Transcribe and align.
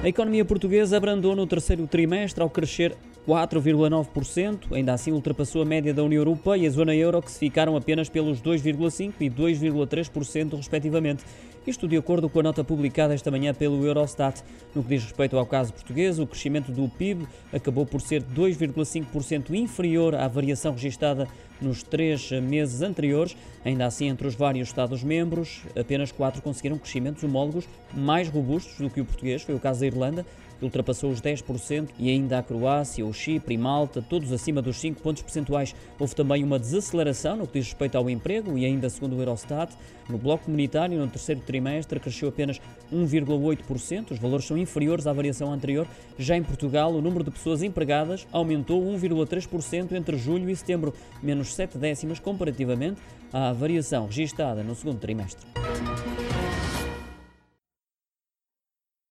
A 0.00 0.08
economia 0.08 0.44
portuguesa 0.44 0.96
abrandou 0.96 1.34
no 1.34 1.44
terceiro 1.44 1.84
trimestre 1.88 2.40
ao 2.40 2.48
crescer 2.48 2.96
4,9%, 3.26 4.72
ainda 4.72 4.92
assim 4.92 5.10
ultrapassou 5.10 5.60
a 5.60 5.64
média 5.64 5.92
da 5.92 6.04
União 6.04 6.20
Europeia 6.20 6.62
e 6.62 6.66
a 6.68 6.70
zona 6.70 6.94
euro, 6.94 7.20
que 7.20 7.32
se 7.32 7.40
ficaram 7.40 7.74
apenas 7.74 8.08
pelos 8.08 8.40
2,5% 8.40 9.14
e 9.18 9.28
2,3%, 9.28 10.56
respectivamente. 10.56 11.24
Isto 11.68 11.86
de 11.86 11.98
acordo 11.98 12.30
com 12.30 12.40
a 12.40 12.42
nota 12.42 12.64
publicada 12.64 13.12
esta 13.12 13.30
manhã 13.30 13.52
pelo 13.52 13.84
Eurostat. 13.84 14.42
No 14.74 14.82
que 14.82 14.88
diz 14.88 15.04
respeito 15.04 15.36
ao 15.36 15.44
caso 15.44 15.70
português, 15.70 16.18
o 16.18 16.26
crescimento 16.26 16.72
do 16.72 16.88
PIB 16.88 17.28
acabou 17.52 17.84
por 17.84 18.00
ser 18.00 18.22
2,5% 18.22 19.50
inferior 19.50 20.14
à 20.14 20.26
variação 20.28 20.72
registada 20.72 21.28
nos 21.60 21.82
três 21.82 22.30
meses 22.30 22.80
anteriores. 22.80 23.36
Ainda 23.66 23.84
assim, 23.84 24.08
entre 24.08 24.26
os 24.26 24.34
vários 24.34 24.68
Estados-membros, 24.68 25.60
apenas 25.78 26.10
quatro 26.10 26.40
conseguiram 26.40 26.78
crescimentos 26.78 27.22
homólogos 27.22 27.68
mais 27.92 28.30
robustos 28.30 28.78
do 28.78 28.88
que 28.88 29.02
o 29.02 29.04
português. 29.04 29.42
Foi 29.42 29.54
o 29.54 29.60
caso 29.60 29.80
da 29.80 29.86
Irlanda, 29.86 30.24
que 30.58 30.64
ultrapassou 30.64 31.10
os 31.10 31.20
10%, 31.20 31.90
e 31.98 32.10
ainda 32.10 32.38
a 32.38 32.42
Croácia, 32.42 33.06
o 33.06 33.12
Chipre 33.12 33.54
e 33.54 33.58
Malta, 33.58 34.02
todos 34.02 34.32
acima 34.32 34.60
dos 34.60 34.76
5 34.78 35.00
pontos 35.00 35.22
percentuais. 35.22 35.74
Houve 35.98 36.14
também 36.14 36.42
uma 36.42 36.58
desaceleração 36.58 37.36
no 37.36 37.46
que 37.46 37.58
diz 37.58 37.68
respeito 37.68 37.96
ao 37.96 38.10
emprego 38.10 38.58
e 38.58 38.64
ainda 38.64 38.90
segundo 38.90 39.16
o 39.16 39.20
Eurostat, 39.20 39.74
no 40.08 40.16
bloco 40.16 40.44
comunitário, 40.44 40.98
no 40.98 41.06
terceiro 41.06 41.40
trimestre, 41.42 42.00
cresceu 42.00 42.28
apenas 42.28 42.60
1,8%. 42.92 44.12
Os 44.12 44.18
valores 44.18 44.46
são 44.46 44.56
inferiores 44.56 45.06
à 45.06 45.12
variação 45.12 45.52
anterior. 45.52 45.86
Já 46.18 46.36
em 46.36 46.42
Portugal, 46.42 46.92
o 46.92 47.02
número 47.02 47.22
de 47.22 47.30
pessoas 47.30 47.62
empregadas 47.62 48.26
aumentou 48.32 48.82
1,3% 48.82 49.92
entre 49.92 50.16
julho 50.16 50.48
e 50.48 50.56
setembro, 50.56 50.94
menos 51.22 51.54
7 51.54 51.76
décimas 51.76 52.18
comparativamente 52.18 53.00
à 53.32 53.52
variação 53.52 54.06
registada 54.06 54.62
no 54.62 54.74
segundo 54.74 54.98
trimestre. 54.98 55.46